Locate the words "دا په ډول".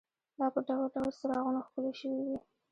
0.37-0.85